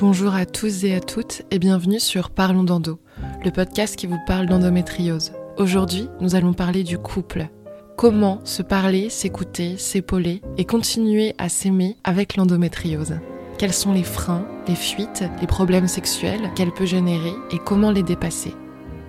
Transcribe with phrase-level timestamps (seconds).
[0.00, 3.00] Bonjour à tous et à toutes et bienvenue sur Parlons d'endo,
[3.44, 5.32] le podcast qui vous parle d'endométriose.
[5.56, 7.48] Aujourd'hui, nous allons parler du couple.
[7.96, 13.16] Comment se parler, s'écouter, s'épauler et continuer à s'aimer avec l'endométriose?
[13.58, 18.04] Quels sont les freins, les fuites, les problèmes sexuels qu'elle peut générer et comment les
[18.04, 18.54] dépasser?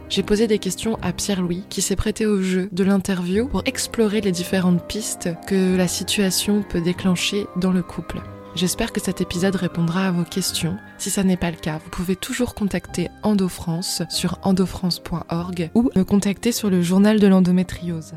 [0.10, 4.22] J'ai posé des questions à Pierre-Louis qui s'est prêté au jeu de l'interview pour explorer
[4.22, 8.24] les différentes pistes que la situation peut déclencher dans le couple.
[8.56, 10.78] J'espère que cet épisode répondra à vos questions.
[10.98, 16.04] Si ça n'est pas le cas, vous pouvez toujours contacter EndoFrance sur endofrance.org ou me
[16.04, 18.14] contacter sur le journal de l'endométriose.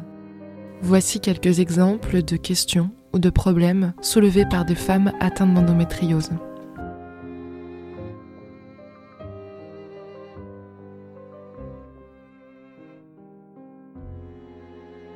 [0.81, 6.31] Voici quelques exemples de questions ou de problèmes soulevés par des femmes atteintes d'endométriose.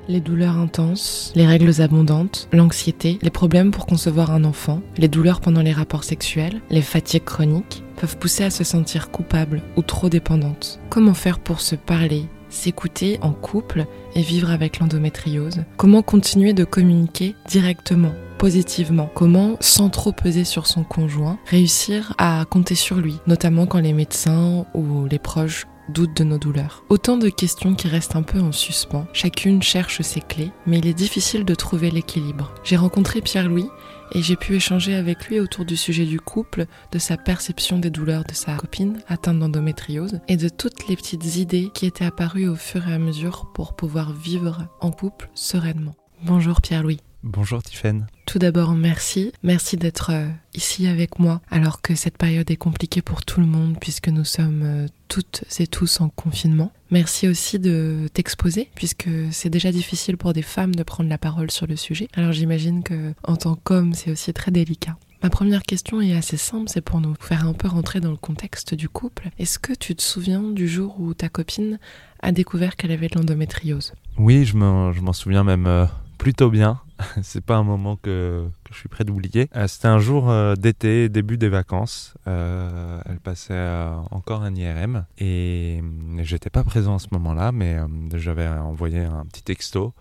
[0.08, 5.40] Les douleurs intenses, les règles abondantes, l'anxiété, les problèmes pour concevoir un enfant, les douleurs
[5.40, 10.08] pendant les rapports sexuels, les fatigues chroniques peuvent pousser à se sentir coupable ou trop
[10.08, 10.80] dépendante.
[10.90, 15.64] Comment faire pour se parler, s'écouter en couple et vivre avec l'endométriose?
[15.76, 19.10] Comment continuer de communiquer directement positivement?
[19.14, 23.94] Comment, sans trop peser sur son conjoint, réussir à compter sur lui, notamment quand les
[23.94, 26.84] médecins ou les proches doute de nos douleurs.
[26.88, 29.06] Autant de questions qui restent un peu en suspens.
[29.12, 32.52] Chacune cherche ses clés, mais il est difficile de trouver l'équilibre.
[32.64, 33.68] J'ai rencontré Pierre-Louis
[34.12, 37.90] et j'ai pu échanger avec lui autour du sujet du couple, de sa perception des
[37.90, 42.48] douleurs de sa copine atteinte d'endométriose et de toutes les petites idées qui étaient apparues
[42.48, 45.96] au fur et à mesure pour pouvoir vivre en couple sereinement.
[46.22, 47.00] Bonjour Pierre-Louis.
[47.28, 48.06] Bonjour Tiffaine.
[48.24, 49.32] Tout d'abord, merci.
[49.42, 53.46] Merci d'être euh, ici avec moi alors que cette période est compliquée pour tout le
[53.46, 56.70] monde puisque nous sommes euh, toutes et tous en confinement.
[56.92, 61.50] Merci aussi de t'exposer puisque c'est déjà difficile pour des femmes de prendre la parole
[61.50, 62.06] sur le sujet.
[62.14, 64.96] Alors j'imagine que en tant qu'homme, c'est aussi très délicat.
[65.24, 68.16] Ma première question est assez simple, c'est pour nous faire un peu rentrer dans le
[68.16, 69.30] contexte du couple.
[69.40, 71.80] Est-ce que tu te souviens du jour où ta copine
[72.20, 73.94] a découvert qu'elle avait de l'endométriose?
[74.16, 75.86] Oui, je m'en souviens même euh,
[76.18, 76.80] plutôt bien.
[77.22, 79.48] c'est pas un moment que, je suis prêt d'oublier.
[79.56, 82.14] Euh, c'était un jour euh, d'été, début des vacances.
[82.26, 83.68] Euh, elle passait
[84.10, 85.82] encore un IRM et
[86.18, 87.76] j'étais pas présent à ce moment-là, mais
[88.14, 89.94] j'avais envoyé un petit texto.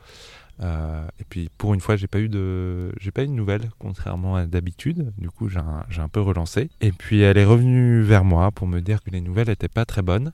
[0.61, 4.35] Et puis pour une fois, j'ai pas eu de, j'ai pas eu de nouvelles, contrairement
[4.35, 5.11] à d'habitude.
[5.17, 6.69] Du coup, j'ai un, peu relancé.
[6.81, 9.85] Et puis elle est revenue vers moi pour me dire que les nouvelles étaient pas
[9.85, 10.31] très bonnes.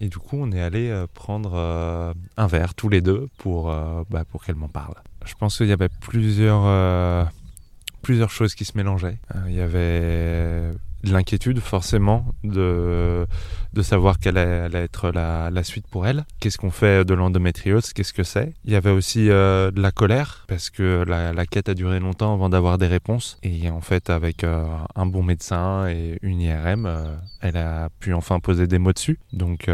[0.00, 3.72] et du coup, on est allé prendre un verre tous les deux pour,
[4.10, 4.94] bah, pour qu'elle m'en parle.
[5.24, 7.24] Je pense qu'il y avait plusieurs, euh,
[8.02, 9.18] plusieurs choses qui se mélangeaient.
[9.34, 10.72] Euh, il y avait
[11.04, 13.26] l'inquiétude forcément de,
[13.72, 16.24] de savoir quelle allait être la, la suite pour elle.
[16.40, 17.92] Qu'est-ce qu'on fait de l'endométriose?
[17.92, 18.52] Qu'est-ce que c'est?
[18.64, 22.00] Il y avait aussi euh, de la colère parce que la, la, quête a duré
[22.00, 23.38] longtemps avant d'avoir des réponses.
[23.42, 28.12] Et en fait, avec euh, un bon médecin et une IRM, euh, elle a pu
[28.12, 29.18] enfin poser des mots dessus.
[29.32, 29.68] Donc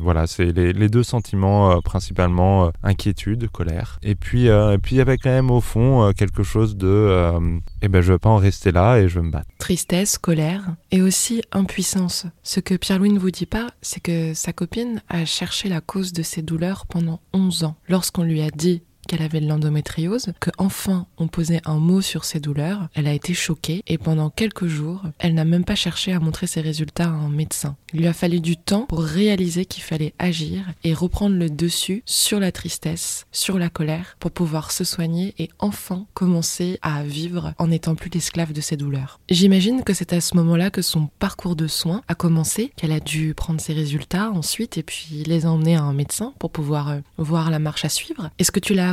[0.00, 3.98] voilà, c'est les, les, deux sentiments principalement inquiétude, colère.
[4.02, 7.40] Et puis, et puis il y avait quand même au fond quelque chose de
[7.80, 9.48] eh ben je veux pas en rester là et je veux me battre.
[9.58, 10.51] Tristesse, colère
[10.90, 12.26] et aussi impuissance.
[12.42, 16.12] Ce que Pierre-Louis ne vous dit pas, c'est que sa copine a cherché la cause
[16.12, 17.76] de ses douleurs pendant 11 ans.
[17.88, 22.24] Lorsqu'on lui a dit qu'elle avait de l'endométriose, que enfin on posait un mot sur
[22.24, 26.12] ses douleurs, elle a été choquée et pendant quelques jours, elle n'a même pas cherché
[26.12, 27.76] à montrer ses résultats à un médecin.
[27.92, 32.02] Il lui a fallu du temps pour réaliser qu'il fallait agir et reprendre le dessus
[32.06, 37.54] sur la tristesse, sur la colère, pour pouvoir se soigner et enfin commencer à vivre
[37.58, 39.20] en n'étant plus l'esclave de ses douleurs.
[39.28, 43.00] J'imagine que c'est à ce moment-là que son parcours de soins a commencé, qu'elle a
[43.00, 47.00] dû prendre ses résultats ensuite et puis les emmener à un médecin pour pouvoir euh,
[47.18, 48.30] voir la marche à suivre.
[48.38, 48.91] Est-ce que tu l'as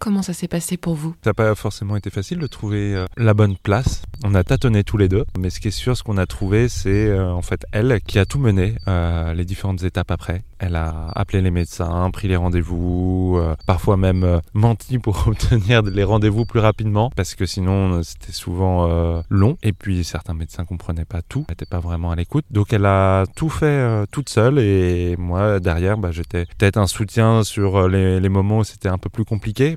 [0.00, 1.14] Comment ça s'est passé pour vous?
[1.22, 4.02] Ça n'a pas forcément été facile de trouver euh, la bonne place.
[4.24, 6.68] On a tâtonné tous les deux, mais ce qui est sûr, ce qu'on a trouvé,
[6.68, 10.42] c'est euh, en fait elle qui a tout mené, euh, les différentes étapes après.
[10.58, 16.46] Elle a appelé les médecins, pris les rendez-vous, parfois même menti pour obtenir les rendez-vous
[16.46, 19.58] plus rapidement, parce que sinon c'était souvent long.
[19.62, 22.46] Et puis certains médecins comprenaient pas tout, n'étaient pas vraiment à l'écoute.
[22.50, 27.44] Donc elle a tout fait toute seule, et moi derrière, bah, j'étais peut-être un soutien
[27.44, 29.33] sur les, les moments où c'était un peu plus compliqué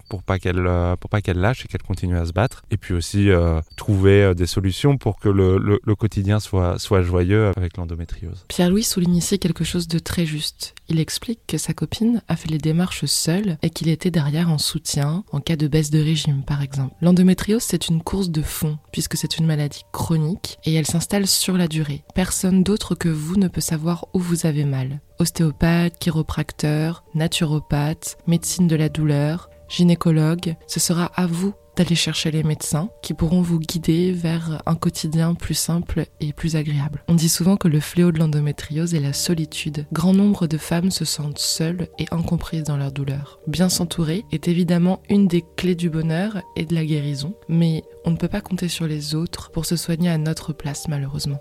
[0.09, 2.63] pour pas qu'elle euh, pour pas qu'elle lâche et qu'elle continue à se battre.
[2.71, 7.01] Et puis aussi euh, trouver euh, des solutions pour que le, le, quotidien soit soit
[7.01, 8.45] joyeux avec l'endométriose.
[8.47, 10.75] Pierre-Louis souligne ici quelque chose de très juste.
[10.89, 14.57] Il explique que sa copine a fait les démarches seule et qu'il était derrière en
[14.57, 16.95] soutien en cas de baisse de régime par exemple.
[17.01, 21.57] L'endométriose c'est une course de fond puisque c'est une maladie chronique et elle s'installe sur
[21.57, 22.03] la durée.
[22.15, 28.67] Personne d'autre que vous ne peut savoir où vous avez mal ostéopathe, chiropracteur, naturopathe, médecine
[28.67, 33.59] de la douleur, gynécologue, ce sera à vous d'aller chercher les médecins qui pourront vous
[33.59, 37.03] guider vers un quotidien plus simple et plus agréable.
[37.07, 39.85] On dit souvent que le fléau de l'endométriose est la solitude.
[39.93, 43.39] Grand nombre de femmes se sentent seules et incomprises dans leur douleur.
[43.45, 48.11] Bien s'entourer est évidemment une des clés du bonheur et de la guérison, mais on
[48.11, 51.39] ne peut pas compter sur les autres pour se soigner à notre place malheureusement.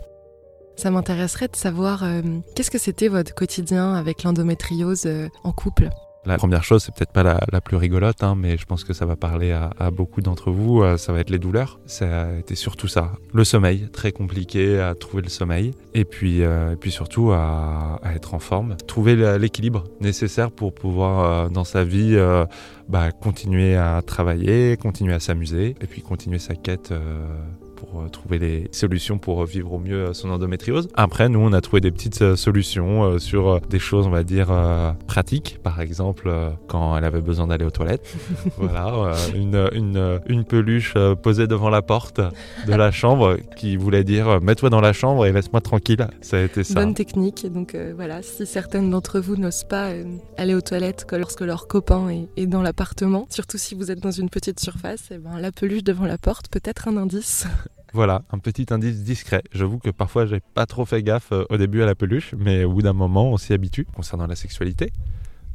[0.76, 2.20] Ça m'intéresserait de savoir euh,
[2.55, 5.88] qu'est-ce que c'était votre quotidien avec l'endométriose euh, en couple?
[6.26, 9.06] La première chose, c'est peut-être pas la, plus rigolote, hein, mais je pense que ça
[9.06, 10.82] va parler à, beaucoup d'entre vous.
[10.82, 11.78] Euh, ça va être les douleurs.
[11.87, 13.12] Ça a été surtout ça.
[13.32, 15.73] Le sommeil, très compliqué à trouver le sommeil.
[15.94, 18.76] Et puis, et puis surtout à, être en forme.
[18.87, 22.17] Trouver l'équilibre nécessaire pour pouvoir, dans sa vie,
[22.88, 26.93] bah, continuer à travailler, continuer à s'amuser, et puis continuer sa quête
[27.76, 30.88] pour euh, trouver les solutions pour euh, vivre au mieux euh, son endométriose.
[30.94, 34.49] Après, nous, on a trouvé des petites solutions sur des choses, on va dire,
[35.06, 35.58] pratiques.
[35.62, 36.32] Par exemple,
[36.67, 38.06] quand elle avait besoin d'aller aux toilettes.
[38.56, 42.20] voilà, une, une, une, peluche posée devant la porte
[42.67, 46.06] de la chambre qui voulait dire mets-toi dans la chambre et laisse-moi tranquille.
[46.23, 46.75] Ça a été ça.
[46.75, 47.46] Bonne technique.
[47.52, 49.90] Donc voilà, si certaines d'entre vous n'osent pas
[50.38, 54.11] aller aux toilettes lorsque leur copain est, est dans l'appartement, surtout si vous êtes dans
[54.11, 57.46] une petite surface, et eh ben, la peluche devant la porte peut être un indice.
[57.93, 59.43] Voilà, un petit indice discret.
[59.53, 62.65] J'avoue que parfois j'ai pas trop fait gaffe euh, au début à la peluche, mais
[62.65, 63.87] au bout d'un moment on s'y habitue.
[63.94, 64.93] Concernant la sexualité.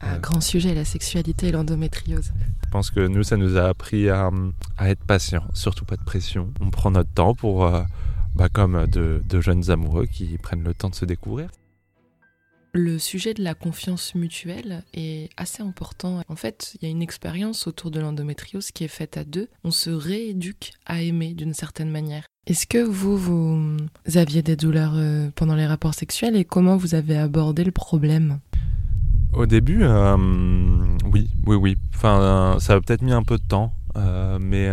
[0.01, 2.31] Un grand sujet, la sexualité et l'endométriose.
[2.63, 4.31] Je pense que nous, ça nous a appris à,
[4.79, 6.51] être patient, surtout pas de pression.
[6.59, 7.83] On prend notre temps pour, euh,
[8.35, 11.49] bah, comme de jeunes amoureux qui prennent le temps de se découvrir.
[12.73, 16.21] Le sujet de la confiance mutuelle est assez important.
[16.29, 19.49] En fait, il y a une expérience autour de l'endométriose qui est faite à deux.
[19.65, 22.23] On se rééduque à aimer d'une certaine manière.
[22.47, 23.77] Est-ce que vous, vous
[24.15, 28.39] aviez des douleurs euh, pendant les rapports sexuels et comment vous avez abordé le problème?
[29.33, 30.15] Au début, euh,
[31.11, 31.77] oui, oui, oui.
[31.93, 33.73] Enfin, ça a peut-être mis un peu de temps.
[33.97, 34.69] Euh, mais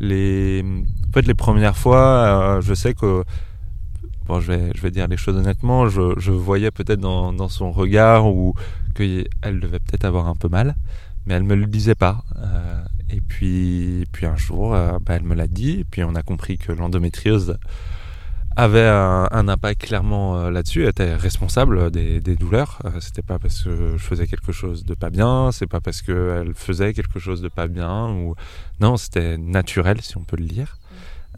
[0.00, 0.64] les,
[1.08, 3.22] en fait, les premières fois, je sais que
[4.28, 8.54] bon, je vais, dire les choses honnêtement, je, voyais peut-être dans, son regard ou
[8.94, 10.76] qu'elle devait peut-être avoir un peu mal,
[11.26, 12.24] mais elle me le disait pas.
[12.36, 16.14] Euh, et puis, puis un jour, euh, bah, elle me l'a dit, et puis on
[16.14, 17.58] a compris que l'endométriose
[18.56, 22.82] avait un, impact clairement euh, là-dessus, était responsable des, douleurs.
[23.00, 26.54] c'était pas parce que je faisais quelque chose de pas bien, c'est pas parce qu'elle
[26.54, 28.34] faisait quelque chose de pas bien, ou
[28.80, 30.76] non, c'était naturel si on peut le dire.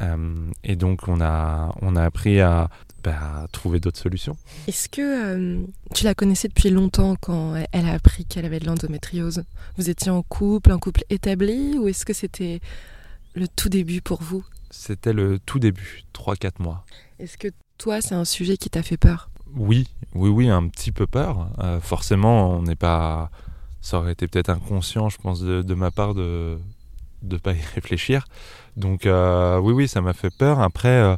[0.00, 2.70] Euh, et donc, on a, on a appris à,
[3.02, 4.36] bah, trouver d'autres solutions.
[4.66, 5.62] Est-ce que euh,
[5.94, 9.42] tu la connaissais depuis longtemps quand elle a appris qu'elle avait de l'endométriose?
[9.76, 12.60] Vous étiez en couple, un couple établi, ou est-ce que c'était
[13.34, 14.44] le tout début pour vous?
[14.70, 16.84] C'était le tout début, 3-4 mois.
[17.18, 17.48] Est-ce que
[17.78, 19.30] toi, c'est un sujet qui t'a fait peur?
[19.56, 21.50] Oui, oui, oui, un petit peu peur.
[21.58, 23.30] Euh, forcément, on n'est pas.
[23.80, 26.58] Ça aurait été peut-être inconscient, je pense, de, de ma part de
[27.22, 28.26] ne pas y réfléchir.
[28.76, 30.60] Donc euh, oui, oui, ça m'a fait peur.
[30.60, 31.16] Après, euh,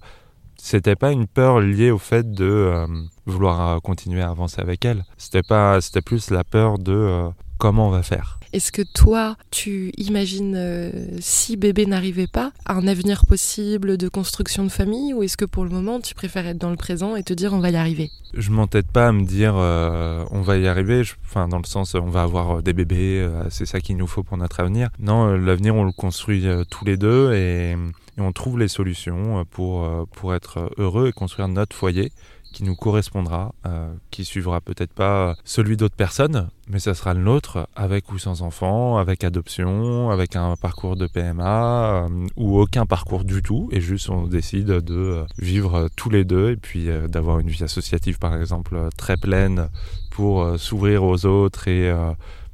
[0.57, 2.87] c'était pas une peur liée au fait de euh,
[3.27, 5.05] vouloir continuer à avancer avec elle.
[5.17, 8.39] C'était pas, c'était plus la peur de comment on va faire.
[8.53, 10.91] Est-ce que toi, tu imagines, euh,
[11.21, 15.65] si bébé n'arrivait pas, un avenir possible de construction de famille ou est-ce que pour
[15.65, 18.11] le moment, tu préfères être dans le présent et te dire on va y arriver?
[18.35, 21.95] Je m'entête pas à me dire euh, on va y arriver, enfin dans le sens
[21.95, 24.91] on va avoir euh, des bébés, c'est ça qu'il nous faut pour notre avenir.
[24.99, 29.89] Non, l'avenir on le construit tous les deux et, et, on trouve les solutions pour,
[30.13, 32.13] pour être heureux et construire notre foyer
[32.53, 37.21] qui nous correspondra, euh, qui suivra peut-être pas celui d'autres personnes, mais ça sera le
[37.21, 42.87] nôtre, avec ou sans enfant, avec adoption, avec un parcours de PMA, euh, ou aucun
[42.87, 46.89] parcours du tout, et juste on décide de euh, vivre tous les deux, et puis
[47.09, 49.69] d'avoir une vie associative par exemple très pleine
[50.11, 51.91] pour s'ouvrir aux autres et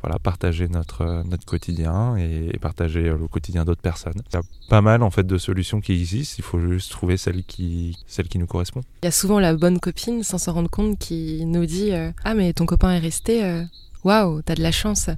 [0.03, 4.21] voilà, partager notre, euh, notre quotidien et, partager euh, le quotidien d'autres personnes.
[4.31, 7.17] Il y a pas mal en fait de solutions qui existent, il faut juste trouver
[7.17, 8.83] celle qui, celle qui nous correspond.
[9.03, 12.11] Il y a souvent la bonne copine, sans s'en rendre compte, qui nous dit euh,
[12.25, 13.65] Ah, mais ton copain est resté,
[14.05, 15.11] waouh, t'as de la chance.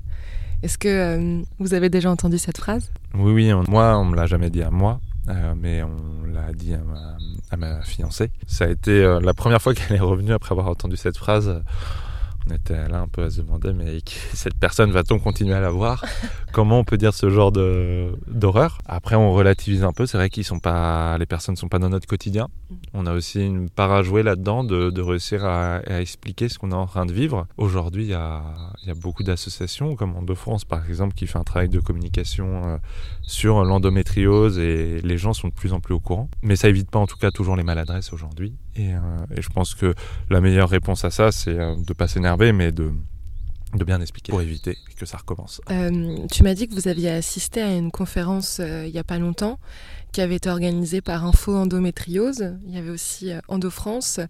[0.62, 2.90] Est-ce que vous avez déjà entendu cette phrase?
[3.14, 5.00] Oui, oui, moi, on me l'a jamais dit à moi.
[5.56, 7.16] mais on l'a dit à ma,
[7.50, 8.30] à ma, fiancée.
[8.46, 11.62] Ça a été la première fois qu'elle est revenue après avoir entendu cette phrase
[12.48, 13.98] on était là un peu à se demander, mais
[14.34, 16.04] cette personne va-t-on continuer à la voir?
[16.52, 18.78] Comment on peut dire ce genre d'horreur?
[18.86, 20.06] Après, on relativise un peu.
[20.06, 22.48] C'est vrai qu'ils sont pas, les personnes ne sont pas dans notre quotidien.
[22.70, 22.74] Mm.
[22.94, 26.74] On a aussi une part à jouer là-dedans de, réussir à, expliquer ce qu'on est
[26.74, 27.46] en train de vivre.
[27.56, 28.42] Aujourd'hui, il y a,
[28.96, 32.76] beaucoup d'associations, comme en de France par exemple, qui fait un travail de communication euh,
[33.22, 36.28] sur l'endométriose et les gens sont de plus en plus au courant.
[36.42, 38.54] Mais ça évite pas en tout cas toujours les maladresses aujourd'hui.
[38.76, 38.98] Et, euh,
[39.36, 39.94] et, je pense que
[40.28, 42.92] la meilleure réponse à ça, c'est euh, de pas mais de,
[43.74, 45.60] de bien expliquer pour éviter que ça recommence.
[45.70, 49.04] Euh, tu m'as dit que vous aviez assisté à une conférence euh, il n'y a
[49.04, 49.58] pas longtemps
[50.12, 52.56] qui avait été organisée par Info Endométriose.
[52.66, 54.20] Il y avait aussi euh, Endo-France.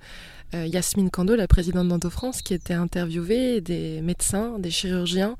[0.52, 5.36] Yasmine Kando, la présidente d'Endo-France, qui était interviewée, des médecins, des chirurgiens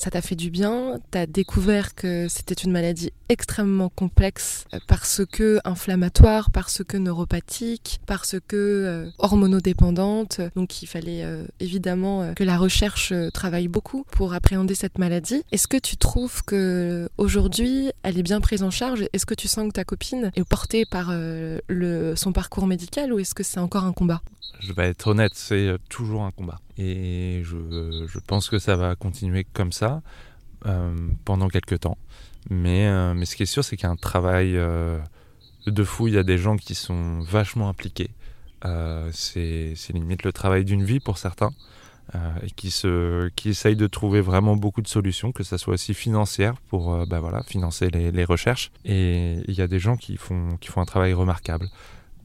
[0.00, 5.20] ça t'a fait du bien, t'as découvert que c'était une maladie extrêmement complexe euh, parce
[5.30, 10.40] que inflammatoire, parce que neuropathique, parce que euh, hormonodépendante.
[10.56, 15.42] Donc il fallait euh, évidemment que la recherche travaille beaucoup pour appréhender cette maladie.
[15.52, 19.04] Est-ce que tu trouves que aujourd'hui elle est bien prise en charge?
[19.12, 23.18] Est-ce que tu sens que ta copine est portée par le, son parcours médical ou
[23.18, 24.22] est-ce que c'est encore un combat?
[24.60, 26.58] Je vais être honnête, c'est toujours un combat.
[26.80, 30.02] Et je, pense que ça va continuer comme ça
[30.64, 30.94] euh,
[31.26, 31.98] pendant quelques temps.
[32.48, 34.98] Mais, euh, mais ce qui est sûr, c'est qu'il y a un travail euh,
[35.66, 36.08] de fou.
[36.08, 38.10] Il y a des gens qui sont vachement impliqués.
[39.12, 41.50] c'est limite le travail d'une vie pour certains.
[42.42, 42.68] et qui,
[43.50, 47.90] essayent de trouver vraiment beaucoup de solutions, que ce soit aussi financière pour bah financer
[47.90, 48.72] les, recherches.
[48.86, 51.68] Et il y a des gens qui font un travail remarquable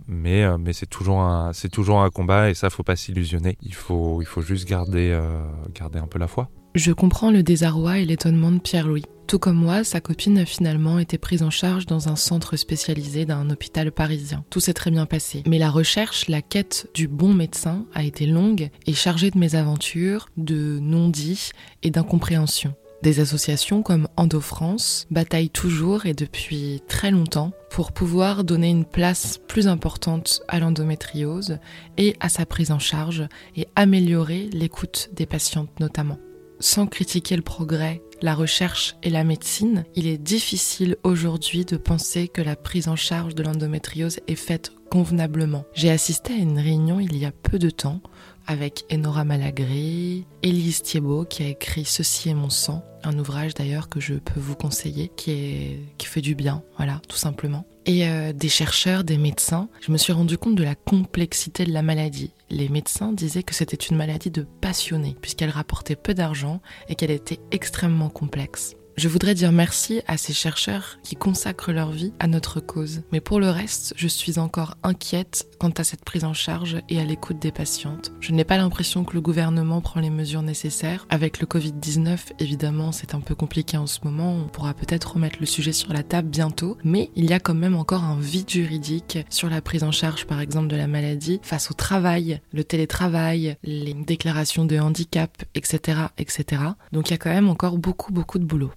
[0.08, 3.58] mais, euh, c'est toujours, un, combat et ça, faut pas s'illusionner.
[3.62, 6.50] Il faut, juste euh, garder un peu la foi.
[6.76, 9.06] Je comprends le désarroi et l'étonnement de Pierre-Louis.
[9.28, 13.26] Tout comme moi, sa copine a finalement été prise en charge dans un centre spécialisé
[13.26, 14.44] d'un hôpital parisien.
[14.52, 15.42] Tout s'est très bien passé.
[15.48, 20.28] Mais la recherche, la quête du bon médecin a été longue et chargée de mésaventures,
[20.38, 22.76] de non-dits et d'incompréhensions.
[23.06, 29.40] Des associations comme Endo-France bataillent toujours et depuis très longtemps pour pouvoir donner une place
[29.48, 31.60] plus importante à l'endométriose
[32.00, 36.18] et à sa prise en charge et améliorer l'écoute des patientes notamment.
[36.60, 42.28] Sans critiquer le progrès, la recherche et la médecine, il est difficile aujourd'hui de penser
[42.28, 45.66] que la prise en charge de l'endométriose est faite convenablement.
[45.74, 48.02] J'ai assisté à une réunion il y a peu de temps
[48.48, 53.90] avec Enora Malagré, Élise Thiebaud qui a écrit Ceci est mon sang, un ouvrage d'ailleurs
[53.90, 57.66] que je peux vous conseiller, qui, fait du bien, voilà, tout simplement.
[57.88, 61.72] Et euh, des chercheurs, des médecins, je me suis rendu compte de la complexité de
[61.72, 62.32] la maladie.
[62.50, 67.12] Les médecins disaient que c'était une maladie de passionnés, puisqu'elle rapportait peu d'argent et qu'elle
[67.12, 68.76] était extrêmement complexe.
[68.98, 73.02] Je voudrais dire merci à ces chercheurs qui consacrent leur vie à notre cause.
[73.12, 77.02] Mais pour le reste, je suis encore inquiète quant à cette prise en charge et
[77.02, 78.14] à l'écoute des patientes.
[78.22, 81.06] Je n'ai pas l'impression que le gouvernement prend les mesures nécessaires.
[81.10, 84.32] Avec le Covid-19, évidemment, c'est un peu compliqué en ce moment.
[84.32, 86.78] On pourra peut-être remettre le sujet sur la table bientôt.
[86.86, 90.26] Mais il y a quand même encore un vide juridique sur la prise en charge,
[90.26, 96.00] par exemple, de la maladie face au travail, le télétravail, les déclarations de handicap, etc.,
[96.18, 96.62] etc.
[96.94, 98.72] Donc il y a quand même encore beaucoup, beaucoup de boulot.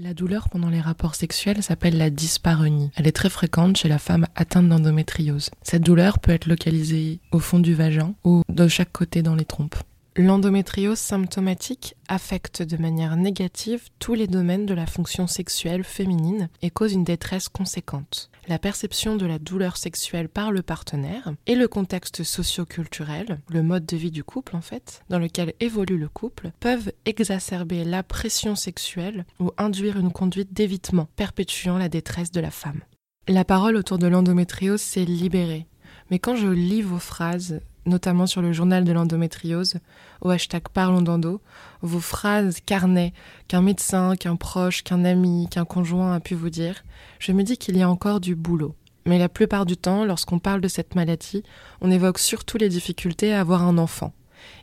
[0.00, 2.92] La douleur pendant les rapports sexuels s'appelle la dyspareunie.
[2.94, 5.50] Elle est très fréquente chez la femme atteinte d'endométriose.
[5.62, 9.44] Cette douleur peut être localisée au fond du vagin ou de chaque côté dans les
[9.44, 9.74] trompes.
[10.14, 16.70] L'endométriose symptomatique affecte de manière négative tous les domaines de la fonction sexuelle féminine et
[16.70, 18.30] cause une détresse conséquente.
[18.48, 23.84] La perception de la douleur sexuelle par le partenaire et le contexte socio-culturel, le mode
[23.84, 28.56] de vie du couple en fait, dans lequel évolue le couple, peuvent exacerber la pression
[28.56, 32.80] sexuelle ou induire une conduite d'évitement, perpétuant la détresse de la femme.
[33.28, 35.66] La parole autour de l'endométriose s'est libérée,
[36.10, 39.78] mais quand je lis vos phrases, notamment sur le journal de l'endométriose,
[40.20, 41.40] au hashtag Parlons d'endo,
[41.82, 43.12] vos phrases carnet
[43.48, 46.84] qu'un médecin, qu'un proche, qu'un ami, qu'un conjoint a pu vous dire,
[47.18, 48.74] je me dis qu'il y a encore du boulot.
[49.06, 51.42] Mais la plupart du temps, lorsqu'on parle de cette maladie,
[51.80, 54.12] on évoque surtout les difficultés à avoir un enfant.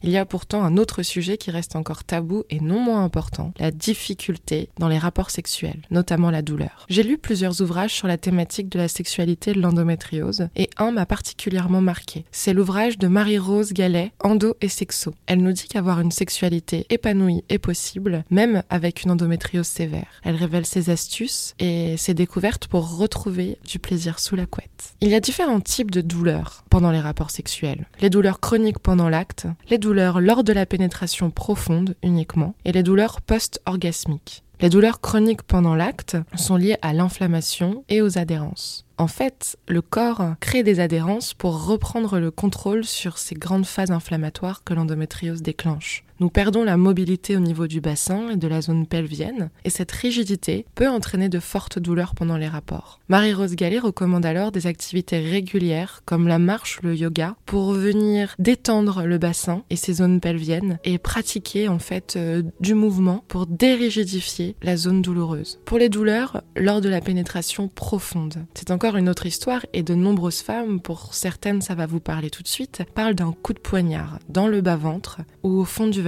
[0.03, 3.53] Il y a pourtant un autre sujet qui reste encore tabou et non moins important,
[3.59, 6.85] la difficulté dans les rapports sexuels, notamment la douleur.
[6.89, 11.05] J'ai lu plusieurs ouvrages sur la thématique de la sexualité de l'endométriose et un m'a
[11.05, 12.25] particulièrement marqué.
[12.31, 15.13] C'est l'ouvrage de Marie-Rose Gallet, Endo et Sexo.
[15.27, 20.21] Elle nous dit qu'avoir une sexualité épanouie est possible, même avec une endométriose sévère.
[20.23, 24.95] Elle révèle ses astuces et ses découvertes pour retrouver du plaisir sous la couette.
[25.01, 27.87] Il y a différents types de douleurs pendant les rapports sexuels.
[28.01, 32.83] Les douleurs chroniques pendant l'acte, les douleurs lors de la pénétration profonde uniquement et les
[32.83, 34.43] douleurs post-orgasmiques.
[34.61, 38.85] Les douleurs chroniques pendant l'acte sont liées à l'inflammation et aux adhérences.
[38.97, 43.91] En fait, le corps crée des adhérences pour reprendre le contrôle sur ces grandes phases
[43.91, 46.04] inflammatoires que l'endométriose déclenche.
[46.21, 49.91] Nous perdons la mobilité au niveau du bassin et de la zone pelvienne, et cette
[49.91, 53.01] rigidité peut entraîner de fortes douleurs pendant les rapports.
[53.09, 58.33] Marie-Rose Gallet recommande alors des activités régulières comme la marche ou le yoga pour venir
[58.39, 63.45] détendre le bassin et ses zones pelviennes et pratiquer en fait euh, du mouvement pour
[63.45, 65.59] dérigidifier la zone douloureuse.
[65.65, 69.95] Pour les douleurs lors de la pénétration profonde, c'est encore une autre histoire et de
[69.95, 73.59] nombreuses femmes, pour certaines ça va vous parler tout de suite, parlent d'un coup de
[73.59, 76.04] poignard dans le bas-ventre ou au fond du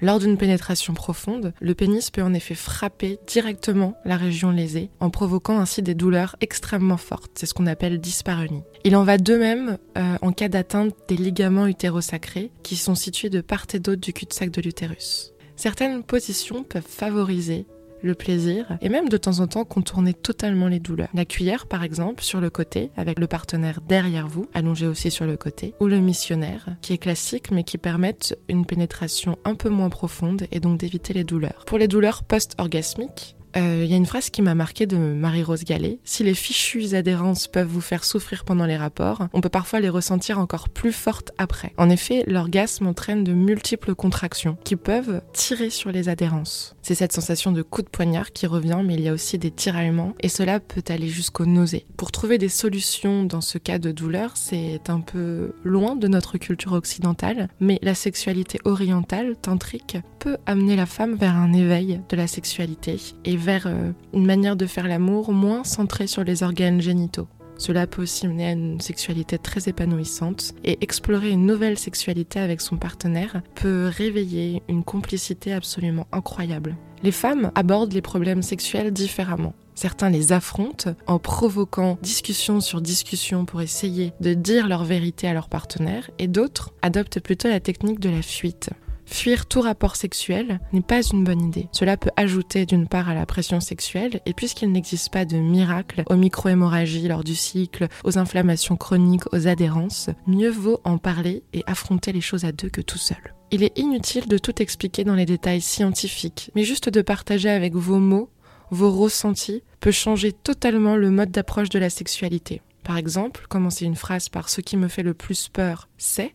[0.00, 5.10] Lors d'une pénétration profonde, le pénis peut en effet frapper directement la région lésée, en
[5.10, 7.32] provoquant ainsi des douleurs extrêmement fortes.
[7.34, 8.62] C'est ce qu'on appelle dyspareunie.
[8.84, 13.30] Il en va de même euh, en cas d'atteinte des ligaments utérosacrés, qui sont situés
[13.30, 15.32] de part et d'autre du cul-de-sac de l'utérus.
[15.56, 17.66] Certaines positions peuvent favoriser
[18.02, 21.08] le plaisir et même de temps en temps contourner totalement les douleurs.
[21.14, 25.26] La cuillère par exemple sur le côté avec le partenaire derrière vous, allongé aussi sur
[25.26, 29.68] le côté, ou le missionnaire qui est classique mais qui permettent une pénétration un peu
[29.68, 31.64] moins profonde et donc d'éviter les douleurs.
[31.66, 35.64] Pour les douleurs post-orgasmiques, il euh, y a une phrase qui m'a marqué de Marie-Rose
[35.64, 35.98] Gallet.
[36.04, 39.88] Si les fichues adhérences peuvent vous faire souffrir pendant les rapports, on peut parfois les
[39.88, 41.72] ressentir encore plus fortes après.
[41.76, 46.76] En effet, l'orgasme entraîne de multiples contractions qui peuvent tirer sur les adhérences.
[46.82, 49.50] C'est cette sensation de coup de poignard qui revient, mais il y a aussi des
[49.50, 51.86] tiraillements et cela peut aller jusqu'aux nausées.
[51.96, 56.38] Pour trouver des solutions dans ce cas de douleur, c'est un peu loin de notre
[56.38, 62.16] culture occidentale, mais la sexualité orientale, tantrique, peut amener la femme vers un éveil de
[62.16, 66.80] la sexualité et vers euh, une manière de faire l'amour moins centrée sur les organes
[66.80, 67.26] génitaux.
[67.56, 72.60] Cela peut aussi mener à une sexualité très épanouissante et explorer une nouvelle sexualité avec
[72.60, 76.76] son partenaire peut réveiller une complicité absolument incroyable.
[77.02, 79.54] Les femmes abordent les problèmes sexuels différemment.
[79.74, 85.32] Certains les affrontent en provoquant discussion sur discussion pour essayer de dire leur vérité à
[85.32, 88.70] leur partenaire et d'autres adoptent plutôt la technique de la fuite.
[89.10, 91.68] Fuir tout rapport sexuel n'est pas une bonne idée.
[91.72, 96.04] Cela peut ajouter d'une part à la pression sexuelle, et puisqu'il n'existe pas de miracle
[96.08, 101.64] aux micro-hémorragies lors du cycle, aux inflammations chroniques, aux adhérences, mieux vaut en parler et
[101.66, 103.34] affronter les choses à deux que tout seul.
[103.50, 107.74] Il est inutile de tout expliquer dans les détails scientifiques, mais juste de partager avec
[107.74, 108.30] vos mots,
[108.70, 112.62] vos ressentis, peut changer totalement le mode d'approche de la sexualité.
[112.84, 116.32] Par exemple, commencer une phrase par ce qui me fait le plus peur, c'est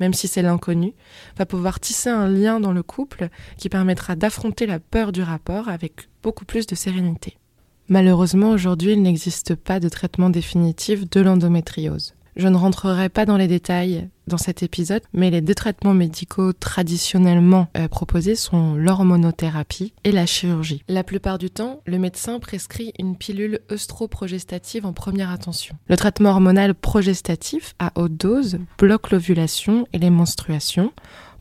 [0.00, 0.94] même si c'est l'inconnu,
[1.38, 5.68] va pouvoir tisser un lien dans le couple qui permettra d'affronter la peur du rapport
[5.68, 7.38] avec beaucoup plus de sérénité.
[7.88, 12.14] Malheureusement, aujourd'hui, il n'existe pas de traitement définitif de l'endométriose.
[12.36, 16.52] Je ne rentrerai pas dans les détails dans cet épisode, mais les deux traitements médicaux
[16.52, 20.82] traditionnellement euh, proposés sont l'hormonothérapie et la chirurgie.
[20.88, 25.76] La plupart du temps, le médecin prescrit une pilule œstroprogestative en première attention.
[25.88, 30.92] Le traitement hormonal progestatif à haute dose bloque l'ovulation et les menstruations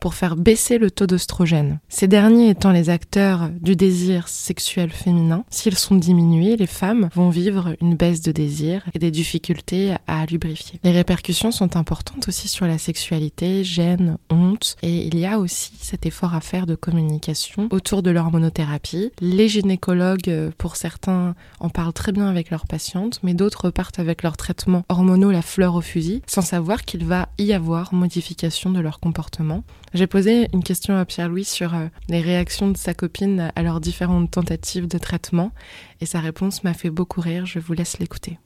[0.06, 1.80] pour faire baisser le taux d'oestrogène.
[1.90, 7.32] Ces derniers étant les acteurs du désir sexuel féminin, s'ils sont diminués, les femmes vont
[7.32, 10.80] vivre une baisse de désir et des difficultés à lubrifier.
[10.84, 15.72] Les répercussions sont importantes aussi sur la sexualité, gêne, honte, et il y a aussi
[15.80, 19.12] cet effort à faire de communication autour de l'hormonothérapie.
[19.22, 24.22] Les gynécologues, pour certains, en parlent très bien avec leurs patientes, mais d'autres partent avec
[24.22, 28.80] leurs traitements hormonaux la fleur au fusil, sans savoir qu'il va y avoir modification de
[28.80, 29.64] leur comportement.
[29.96, 33.80] J'ai posé une question à Pierre-Louis sur euh, les réactions de sa copine à leurs
[33.80, 35.54] différentes tentatives de traitement
[36.02, 37.46] et sa réponse m'a fait beaucoup rire.
[37.46, 38.38] Je vous laisse l'écouter.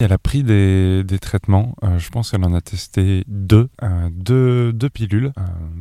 [0.00, 4.72] Elle a pris des, traitements, euh, je pense qu'elle en a testé deux, euh, deux,
[4.72, 5.32] deux, pilules,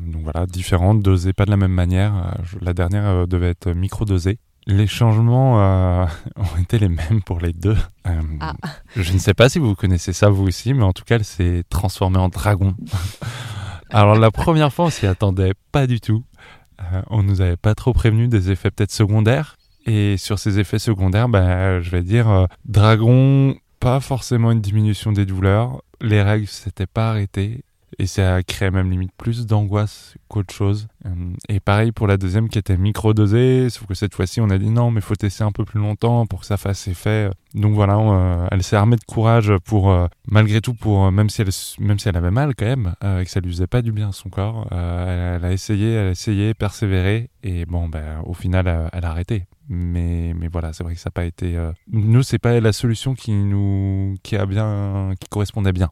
[0.06, 2.38] donc voilà, différentes, dosées pas de la même manière.
[2.62, 4.38] la dernière devait être micro-dosée.
[4.68, 5.56] Les changements
[6.36, 7.78] ont été les mêmes pour les deux.
[8.06, 8.54] Ah.
[8.96, 11.26] Je ne sais pas si vous connaissez ça vous aussi, mais en tout cas, elle
[11.26, 12.76] s'est transformée en dragon.
[13.94, 16.24] Alors la première fois, on s'y attendait pas du tout.
[16.80, 19.58] Euh, on nous avait pas trop prévenu des effets peut-être secondaires.
[19.86, 25.12] Et sur ces effets secondaires, ben, je vais dire, euh, dragon, pas forcément une diminution
[25.12, 25.82] des douleurs.
[26.00, 27.64] Les règles s'étaient pas arrêtées.
[28.00, 30.88] Et ça créé même limite plus d'angoisse qu'autre chose.
[31.06, 31.10] Euh,
[31.50, 34.70] et pareil pour la deuxième qui était micro-dosée, sauf que cette fois-ci on a dit
[34.70, 37.30] non, mais faut tester un peu plus longtemps pour que ça fasse effet.
[37.54, 41.42] Donc voilà, euh, elle s'est armée de courage pour, euh, malgré tout, pour même si
[41.42, 41.50] elle,
[41.80, 44.12] même si elle avait mal quand même, et que ça lui faisait pas du bien
[44.12, 49.06] son corps, elle, a essayé, elle a essayé, persévéré, et bon, ben au final, elle
[49.06, 52.60] a arrêté mais mais voilà c'est vrai que ça n'a pas été nous c'est pas
[52.60, 55.92] la solution qui nous qui a bien qui correspondait bien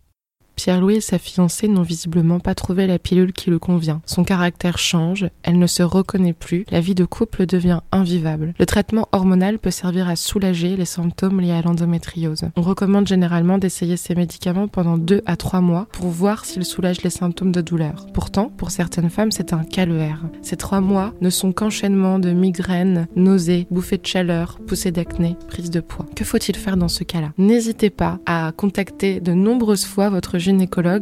[0.60, 4.02] Pierre-Louis et sa fiancée n'ont visiblement pas trouvé la pilule qui le convient.
[4.06, 8.54] Son caractère change, elle ne se reconnaît plus, la vie de couple devient invivable.
[8.60, 12.50] Le traitement hormonal peut servir à soulager les symptômes liés à l'endométriose.
[12.58, 17.04] On recommande généralement d'essayer ces médicaments pendant 2 à 3 mois pour voir s'ils soulagent
[17.04, 18.08] les symptômes de douleur.
[18.14, 20.26] Pourtant, pour certaines femmes, c'est un calvaire.
[20.42, 25.70] Ces 3 mois ne sont qu'enchaînement de migraines, nausées, bouffées de chaleur, poussées d'acné, prise
[25.70, 26.06] de poids.
[26.18, 27.32] Que faut-il faire dans ce cas-là?
[27.38, 30.38] N'hésitez pas à contacter de nombreuses fois votre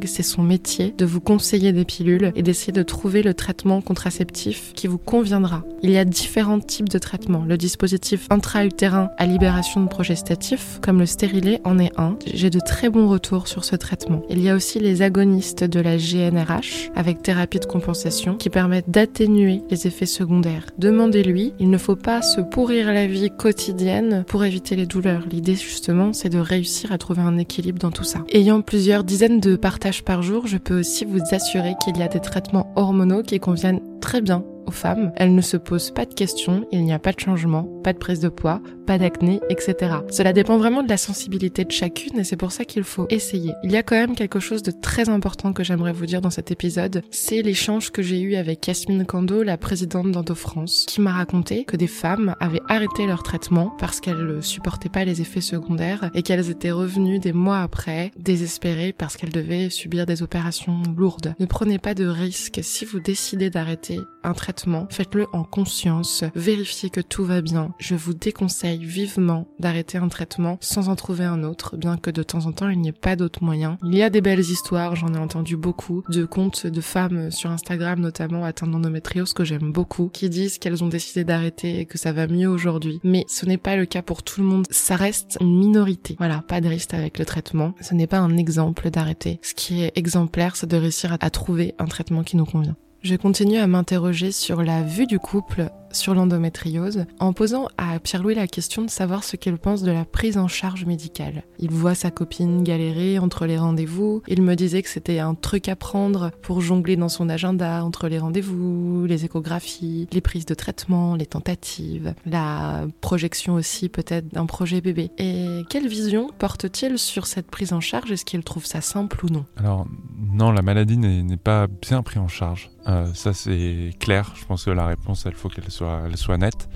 [0.06, 4.74] c'est son métier de vous conseiller des pilules et d'essayer de trouver le traitement contraceptif
[4.74, 5.64] qui vous conviendra.
[5.84, 7.46] Il y a différents types de traitements.
[7.48, 12.18] Le dispositif intra-utérin à libération de progestatif, comme le stérilet, en est un.
[12.26, 14.22] J'ai de très bons retours sur ce traitement.
[14.30, 18.90] Il y a aussi les agonistes de la GNRH avec thérapie de compensation qui permettent
[18.90, 20.66] d'atténuer les effets secondaires.
[20.78, 25.24] Demandez-lui, il ne faut pas se pourrir la vie quotidienne pour éviter les douleurs.
[25.30, 28.24] L'idée justement, c'est de réussir à trouver un équilibre dans tout ça.
[28.32, 32.08] Ayant plusieurs dizaines de partages par jour, je peux aussi vous assurer qu'il y a
[32.08, 35.12] des traitements hormonaux qui conviennent très bien aux femmes.
[35.16, 37.98] Elles ne se posent pas de questions, il n'y a pas de changement, pas de
[37.98, 39.76] prise de poids, pas d'acné, etc.
[40.10, 43.54] Cela dépend vraiment de la sensibilité de chacune et c'est pour ça qu'il faut essayer.
[43.64, 46.30] Il y a quand même quelque chose de très important que j'aimerais vous dire dans
[46.30, 51.02] cet épisode, c'est l'échange que j'ai eu avec Yasmine Kando, la présidente d'Endo France, qui
[51.02, 55.22] m'a raconté que des femmes avaient arrêté leur traitement parce qu'elles ne supportaient pas les
[55.22, 60.24] effets secondaires et qu'elles étaient revenues des mois après, désespérées parce qu'elles devaient subir des
[60.24, 61.36] opérations lourdes.
[61.40, 64.57] Ne prenez pas de risques si vous décidez d'arrêter un traitement,
[64.90, 67.74] faites-le en conscience, vérifiez que tout va bien.
[67.80, 72.24] Je vous déconseille vivement d'arrêter un traitement sans en trouver un autre, bien que de
[72.24, 73.78] temps en temps il n'y ait pas d'autre moyen.
[73.84, 77.52] Il y a des belles histoires, j'en ai entendu beaucoup, de comptes de femmes sur
[77.52, 81.98] Instagram notamment atteintes d'endométriose que j'aime beaucoup, qui disent qu'elles ont décidé d'arrêter et que
[81.98, 83.00] ça va mieux aujourd'hui.
[83.04, 86.16] Mais ce n'est pas le cas pour tout le monde, ça reste une minorité.
[86.18, 87.74] Voilà, pas de risque avec le traitement.
[87.82, 89.40] Ce n'est pas un exemple d'arrêter.
[89.42, 92.76] Ce qui est exemplaire, c'est de réussir à trouver un traitement qui nous convient.
[93.04, 98.36] Je continue à m'interroger sur la vue du couple sur l'endométriose en posant à Pierre-Louis
[98.36, 101.44] la question de savoir ce qu'il pense de la prise en charge médicale.
[101.60, 105.70] Il voit sa copine galérer entre les rendez-vous, il me disait que c'était un truc
[105.70, 110.54] à prendre pour jongler dans son agenda entre les rendez-vous, les échographies, les prises de
[110.54, 115.12] traitement, les tentatives, la projection aussi peut-être d'un projet bébé.
[115.18, 118.12] Et quelle vision porte-t-il sur cette prise en charge?
[118.12, 119.46] Est-ce qu'il trouve ça simple ou non?
[119.56, 119.88] Alors
[120.34, 122.70] non, la maladie n'est pas bien prise en charge.
[122.88, 126.38] Euh, ça c'est clair, je pense que la réponse, elle faut qu'elle soit, elle soit
[126.38, 126.70] nette.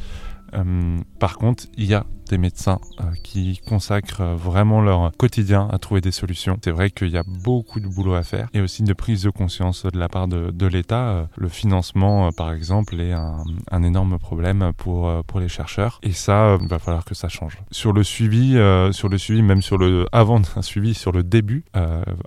[0.54, 5.78] Euh, par contre, il y a des médecins euh, qui consacrent vraiment leur quotidien à
[5.80, 6.58] trouver des solutions.
[6.62, 9.30] C'est vrai qu'il y a beaucoup de boulot à faire et aussi de prise de
[9.30, 11.30] conscience de la part de, l'État.
[11.38, 16.58] Le financement, par exemple, est un, un, énorme problème pour, pour les chercheurs et ça,
[16.62, 17.58] il va falloir que ça change.
[17.72, 18.58] Sur le suivi,
[18.92, 21.64] sur le suivi, même sur le avant d'un suivi, sur le début,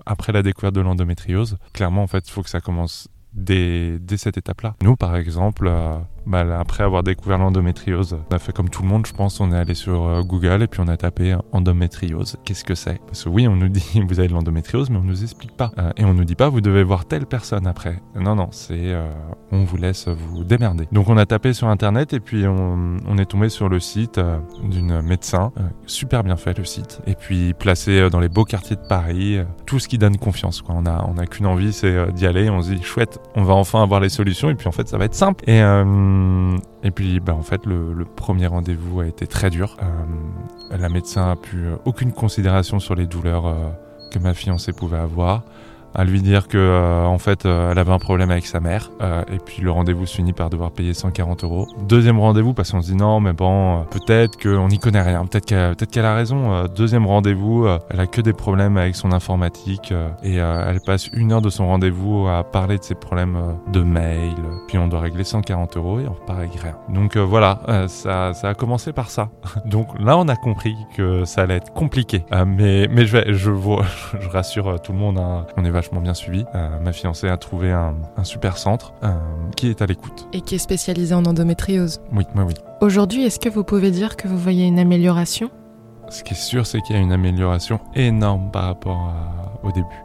[0.07, 4.37] après la découverte de l'endométriose, clairement, en fait, il faut que ça commence dès, cette
[4.37, 4.75] étape-là.
[4.81, 5.71] Nous, par exemple,
[6.27, 9.39] euh, bah, après avoir découvert l'endométriose, on a fait comme tout le monde, je pense,
[9.39, 12.37] on est allé sur euh, Google et puis on a tapé endométriose.
[12.43, 12.99] Qu'est-ce que c'est?
[13.05, 15.71] Parce que oui, on nous dit vous avez de l'endométriose, mais on nous explique pas.
[15.77, 18.01] Euh, et on nous dit pas vous devez voir telle personne après.
[18.15, 19.09] Non, non, c'est euh,
[19.51, 20.87] on vous laisse vous démerder.
[20.91, 24.19] Donc on a tapé sur internet et puis on, est tombé sur le site
[24.63, 25.53] d'une médecin,
[25.85, 29.79] super bien fait le site, et puis placé dans les beaux quartiers de Paris, tout
[29.79, 30.61] ce qui donne confiance.
[30.61, 30.75] Quoi.
[30.77, 32.49] On a on a qu'une envie, c'est d'y aller.
[32.49, 34.97] On se dit chouette, on va enfin avoir les solutions et puis en fait ça
[34.97, 35.49] va être simple.
[35.49, 35.61] Et
[36.83, 39.77] et puis, bah, en fait, le, premier rendez-vous a été très dur.
[39.81, 43.69] Euh, la médecin a pu euh, aucune considération sur les douleurs euh,
[44.11, 45.43] que ma fiancée pouvait avoir
[45.95, 48.91] à lui dire que euh, en fait euh, elle avait un problème avec sa mère
[49.01, 51.67] euh, et puis le rendez-vous se finit par devoir payer 140 euros.
[51.87, 55.45] Deuxième rendez-vous parce qu'on se dit non mais bon peut-être qu'on n'y connaît rien, peut-être
[55.45, 56.65] qu'elle peut qu'elle a raison.
[56.75, 61.41] deuxième rendez-vous, elle a que des problèmes avec son informatique et elle passe une heure
[61.41, 63.37] de son rendez-vous à parler de ses problèmes
[63.71, 64.33] de mail.
[64.67, 66.75] Puis on doit régler 140 euros et on repart avec rien.
[66.89, 69.29] Donc voilà, ça, ça a commencé par ça.
[69.65, 72.25] Donc là on a compris que ça allait être compliqué.
[72.45, 73.51] mais mais je vais, je,
[74.19, 76.45] je rassure tout le monde, hein, on est vachement bien suivi.
[76.55, 79.13] Euh, ma fiancée a trouvé un, super centre euh,
[79.55, 80.27] qui est à l'écoute.
[80.33, 82.01] Et qui est spécialisé en endométriose.
[82.11, 82.53] Oui, oui, oui.
[82.81, 85.49] Aujourd'hui, est-ce que vous pouvez dire que vous voyez une amélioration?
[86.09, 89.13] Ce qui est sûr, c'est qu'il y a une amélioration énorme par rapport
[89.63, 90.03] au début.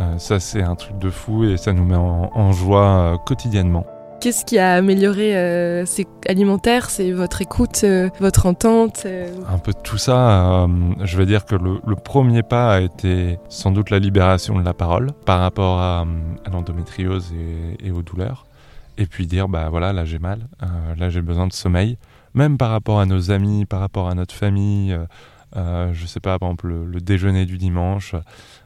[0.00, 3.84] Euh, ça, c'est un truc de fou et ça nous met en, joie quotidiennement.
[4.20, 9.58] Qu'est-ce qui a amélioré euh, C'est alimentaire, c'est votre écoute, euh, votre entente euh Un
[9.58, 10.66] peu de tout ça.
[11.02, 14.74] je vais dire que le, premier pas a été sans doute la libération de la
[14.74, 16.04] parole par rapport à,
[16.50, 17.32] l'endométriose
[17.78, 18.46] et, aux douleurs.
[18.96, 20.48] Et puis dire, bah voilà, là j'ai mal,
[20.96, 21.96] là j'ai besoin de sommeil.
[22.34, 24.98] Même par rapport à nos amis, par rapport à notre famille,
[25.54, 28.16] je sais pas, par exemple le déjeuner du dimanche.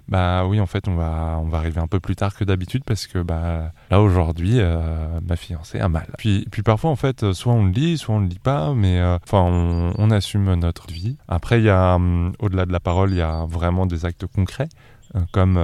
[0.08, 2.82] Bah oui, en fait, on va, on va arriver un peu plus tard que d'habitude
[2.84, 6.08] parce que bah, là, aujourd'hui, euh, ma fiancée a mal.
[6.18, 8.98] Puis, puis parfois, en fait, soit on le lit, soit on le lit pas, mais
[9.00, 11.16] euh, enfin, on, assume notre vie.
[11.28, 14.26] Après, il y a, hum, au-delà de la parole, il y a vraiment des actes
[14.26, 14.68] concrets
[15.14, 15.58] euh, comme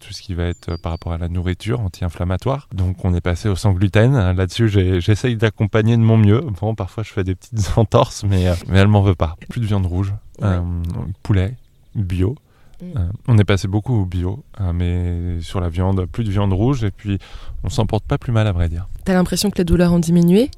[0.00, 2.68] tout ce qui va être par rapport à la nourriture anti-inflammatoire.
[2.74, 4.32] Donc on est passé au sans gluten.
[4.32, 4.68] Là-dessus,
[5.00, 6.42] j'essaye d'accompagner de mon mieux.
[6.60, 9.36] Bon, parfois je fais des petites entorses, mais, mais elle m'en veut pas.
[9.48, 10.12] Plus de viande rouge,
[11.22, 11.56] poulet,
[11.94, 12.36] bio,
[12.82, 12.96] Mm.
[12.96, 16.52] Euh, on est passé beaucoup au bio, euh, mais sur la viande, plus de viande
[16.52, 17.18] rouge, et puis
[17.62, 18.88] on s'en porte pas plus mal à vrai dire.
[19.04, 20.50] T'as l'impression que les douleurs ont diminué?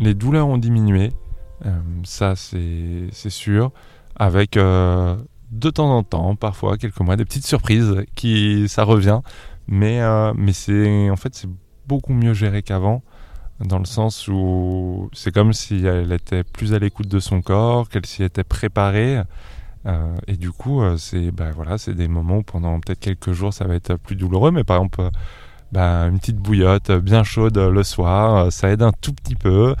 [0.00, 1.12] Les douleurs ont diminué,
[2.04, 3.70] ça c'est sûr,
[4.16, 9.20] avec de temps en temps, parfois quelques mois, des petites surprises qui ça revient,
[9.68, 10.00] mais
[10.34, 11.50] mais c'est en fait c'est
[11.86, 13.02] beaucoup mieux géré qu'avant
[13.60, 17.90] dans le sens où c'est comme si elle était plus à l'écoute de son corps,
[17.90, 19.22] qu'elle s'y était préparée.
[19.86, 23.32] Euh, et du coup, euh, c'est bah, voilà, c'est des moments où pendant peut-être quelques
[23.32, 24.50] jours, ça va être plus douloureux.
[24.50, 25.10] Mais par exemple, euh,
[25.72, 29.74] bah, une petite bouillotte bien chaude le soir, ça aide un tout petit peu.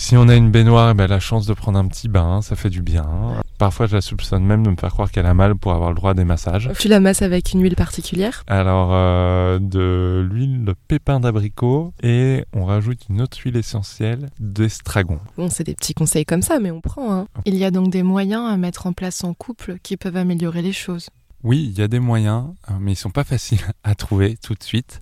[0.00, 2.54] Si on a une baignoire, eh ben, la chance de prendre un petit bain, ça
[2.54, 3.42] fait du bien.
[3.58, 5.96] Parfois, je la soupçonne même de me faire croire qu'elle a mal pour avoir le
[5.96, 6.70] droit à des massages.
[6.78, 8.44] Tu la masses avec une huile particulière?
[8.46, 15.18] Alors, euh, de l'huile de pépin d'abricot et on rajoute une autre huile essentielle d'estragon.
[15.36, 17.12] Bon, c'est des petits conseils comme ça, mais on prend.
[17.12, 17.26] Hein.
[17.44, 20.62] Il y a donc des moyens à mettre en place en couple qui peuvent améliorer
[20.62, 21.10] les choses.
[21.42, 24.54] Oui, il y a des moyens, euh, mais ils sont pas faciles à trouver tout
[24.54, 25.00] de suite.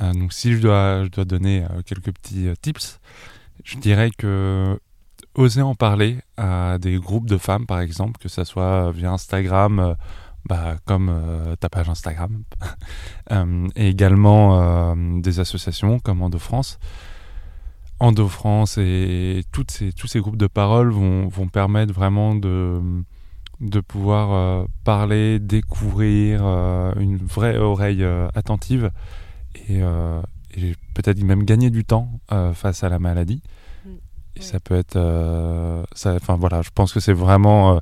[0.00, 2.98] Euh, donc, si je dois, je dois donner quelques petits tips,
[3.64, 4.78] je dirais que
[5.38, 9.78] oser en parler à des groupes de femmes, par exemple, que ce soit via Instagram,
[9.78, 9.94] euh,
[10.46, 12.42] bah, comme euh, ta page Instagram,
[13.32, 16.78] euh, et également des associations comme Endo France.
[18.00, 22.80] Endo France et toutes ces, tous ces groupes de parole vont, vont permettre vraiment de,
[23.60, 26.42] de pouvoir parler, découvrir
[26.96, 28.04] une vraie oreille
[28.36, 28.92] attentive
[29.68, 29.82] et,
[30.64, 32.20] et peut-être même gagner du temps
[32.54, 33.42] face à la maladie
[34.42, 34.96] ça peut être.
[34.96, 37.78] Euh, enfin voilà, je pense que c'est vraiment euh,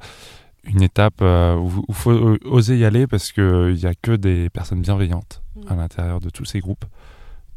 [0.64, 4.50] une étape euh, où il faut oser y aller parce qu'il n'y a que des
[4.50, 5.78] personnes bienveillantes à mm.
[5.78, 6.84] l'intérieur de tous ces groupes.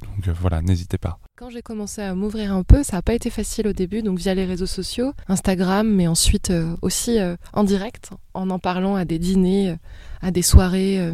[0.01, 1.19] Donc voilà, n'hésitez pas.
[1.37, 4.17] Quand j'ai commencé à m'ouvrir un peu, ça n'a pas été facile au début, donc
[4.17, 7.17] via les réseaux sociaux, Instagram, mais ensuite aussi
[7.51, 9.75] en direct, en en parlant à des dîners,
[10.21, 11.13] à des soirées,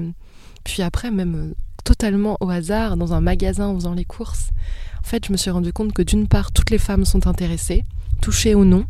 [0.65, 1.54] puis après même
[1.86, 4.49] totalement au hasard dans un magasin en faisant les courses.
[4.99, 7.86] En fait, je me suis rendu compte que d'une part, toutes les femmes sont intéressées,
[8.21, 8.86] touchées ou non,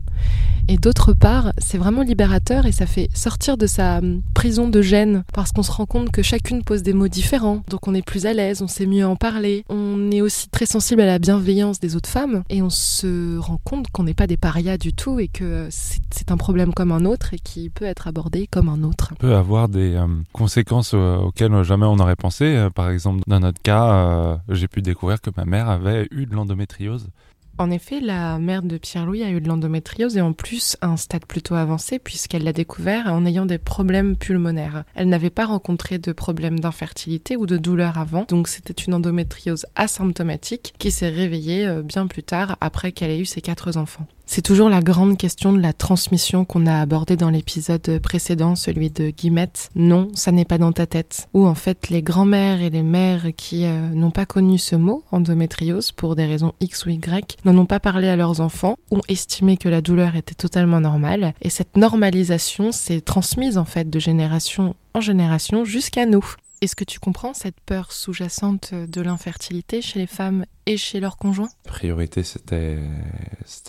[0.68, 4.82] et d'autre part, c'est vraiment libérateur et ça fait sortir de sa hum, prison de
[4.82, 7.62] gêne parce qu'on se rend compte que chacune pose des mots différents.
[7.70, 9.64] Donc on est plus à l'aise, on sait mieux en parler.
[9.70, 13.60] On est aussi très sensible à la bienveillance des autres femmes et on se rend
[13.64, 17.06] compte qu'on n'est pas des parias du tout et que c'est un problème comme un
[17.06, 19.10] autre et qui peut être abordé comme un autre.
[19.10, 22.46] Ça peut avoir des hum, conséquences euh, auxquelles jamais on n'aurait pensé.
[22.46, 26.26] Euh, par exemple, dans notre cas, euh, j'ai pu découvrir que ma mère avait eu
[26.26, 27.10] de l'endométriose
[27.58, 31.26] en effet, la mère de Pierre-Louis a eu de l'endométriose et en plus un stade
[31.26, 34.84] plutôt avancé puisqu'elle l'a découvert en ayant des problèmes pulmonaires.
[34.94, 39.66] Elle n'avait pas rencontré de problèmes d'infertilité ou de douleur avant, donc c'était une endométriose
[39.76, 44.08] asymptomatique qui s'est réveillée euh, bien plus tard après qu'elle ait eu ses quatre enfants.
[44.28, 48.90] C'est toujours la grande question de la transmission qu'on a abordée dans l'épisode précédent, celui
[48.90, 49.70] de Guillemette.
[49.76, 51.30] Non, ça n'est pas dans ta tête.
[51.34, 55.04] Ou en fait, les grands-mères et les mères qui euh, n'ont pas connu ce mot,
[55.12, 59.02] endométriose, pour des raisons X ou Y, n'en ont pas parlé à leurs enfants, ont
[59.08, 61.34] estimé que la douleur était totalement normale.
[61.42, 66.26] Et cette normalisation s'est transmise en fait de génération en génération jusqu'à nous.
[66.62, 71.18] Est-ce que tu comprends cette peur sous-jacente de l'infertilité chez les femmes et chez leurs
[71.18, 71.50] conjoints?
[71.66, 72.80] Priorité, c'était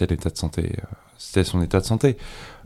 [0.00, 0.72] l'état de santé.
[0.78, 0.86] Euh,
[1.18, 2.16] c'était son état de santé.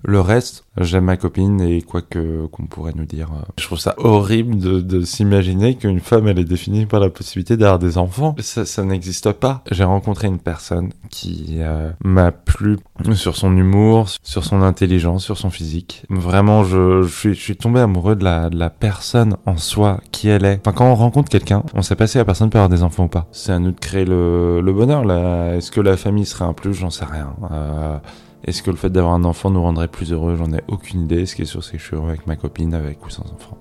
[0.05, 3.29] Le reste, j'aime ma copine et quoi que qu'on pourrait nous dire.
[3.33, 7.11] Euh, je trouve ça horrible de, de s'imaginer qu'une femme elle est définie par la
[7.11, 8.35] possibilité d'avoir des enfants.
[8.41, 9.63] Ça, ça n'existe pas.
[9.71, 12.79] J'ai rencontré une personne qui euh, m'a plu
[13.15, 16.05] sur son humour, sur son intelligence, sur son physique.
[16.09, 20.01] Vraiment, je, je, suis, je suis tombé amoureux de la, de la personne en soi,
[20.13, 20.61] qui elle est.
[20.65, 23.05] Enfin, quand on rencontre quelqu'un, on sait pas si la personne peut avoir des enfants
[23.05, 23.27] ou pas.
[23.33, 25.05] C'est à nous de créer le, le bonheur.
[25.05, 25.55] Là.
[25.55, 27.35] Est-ce que la famille serait un plus J'en sais rien.
[27.51, 27.99] Euh,
[28.45, 31.27] est-ce que le fait d'avoir un enfant nous rendrait plus heureux J'en ai aucune idée.
[31.27, 33.25] Ce qui est sûr, c'est que je suis heureux avec ma copine, avec ou sans
[33.33, 33.59] enfant.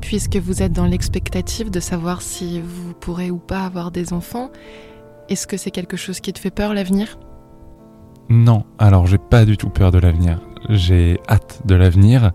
[0.00, 4.50] Puisque vous êtes dans l'expectative de savoir si vous pourrez ou pas avoir des enfants,
[5.28, 7.18] est-ce que c'est quelque chose qui te fait peur l'avenir?
[8.30, 10.40] Non, alors j'ai pas du tout peur de l'avenir.
[10.68, 12.32] J'ai hâte de l'avenir.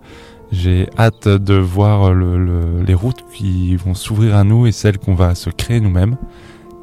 [0.52, 5.34] J'ai hâte de voir les routes qui vont s'ouvrir à nous et celles qu'on va
[5.34, 6.16] se créer nous-mêmes.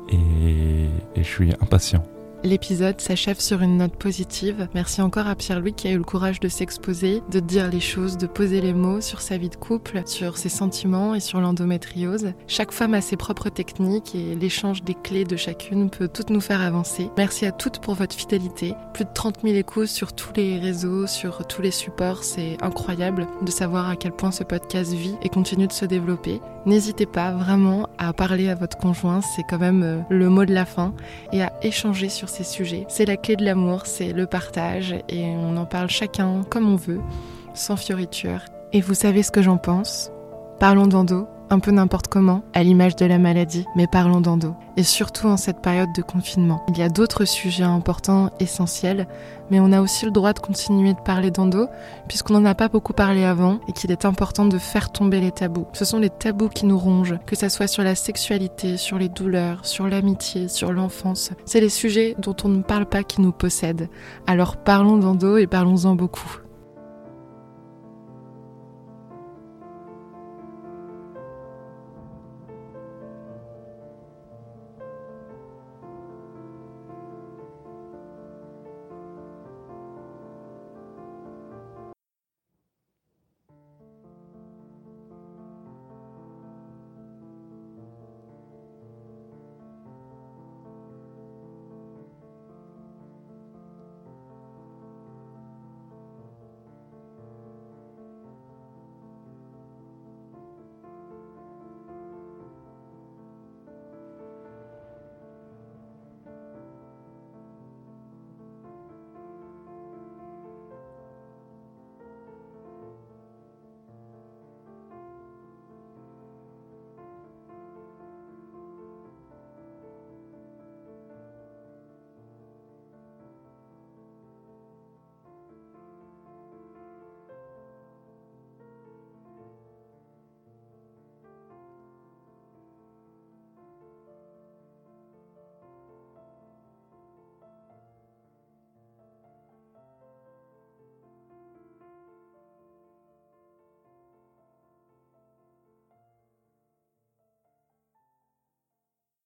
[0.09, 2.03] et je suis impatient.
[2.43, 4.67] L'épisode s'achève sur une note positive.
[4.73, 8.17] Merci encore à Pierre-Louis qui a eu le courage de s'exposer, de dire les choses,
[8.17, 12.33] de poser les mots sur sa vie de couple, sur ses sentiments et sur l'endométriose.
[12.47, 16.41] Chaque femme a ses propres techniques et l'échange des clés de chacune peut toutes nous
[16.41, 17.11] faire avancer.
[17.15, 18.73] Merci à toutes pour votre fidélité.
[18.95, 22.23] Plus de 30 000 échos sur tous les réseaux, sur tous les supports.
[22.23, 26.41] C'est incroyable de savoir à quel point ce podcast vit et continue de se développer.
[26.65, 30.53] N'hésitez pas vraiment à parler à votre conjoint, c'est quand même euh, le mot de
[30.53, 30.93] la fin,
[31.31, 32.85] et à échanger sur ces sujets.
[32.87, 36.75] C'est la clé de l'amour, c'est le partage, et on en parle chacun comme on
[36.75, 37.01] veut,
[37.53, 38.41] sans fioriture
[38.73, 40.11] Et vous savez ce que j'en pense?
[40.59, 44.55] Parlons d'endo, un peu n'importe comment, à l'image de la maladie, mais parlons d'endo.
[44.77, 46.63] Et surtout en cette période de confinement.
[46.69, 49.05] Il y a d'autres sujets importants, essentiels,
[49.51, 51.67] mais on a aussi le droit de continuer de parler d'endo,
[52.07, 55.31] puisqu'on n'en a pas beaucoup parlé avant, et qu'il est important de faire tomber les
[55.31, 55.67] tabous.
[55.73, 59.09] Ce sont les tabous qui nous rongent, que ça soit sur la sexualité, sur les
[59.09, 61.31] douleurs, sur l'amitié, sur l'enfance.
[61.45, 63.89] C'est les sujets dont on ne parle pas qui nous possèdent.
[64.25, 66.40] Alors parlons d'endo et parlons-en beaucoup.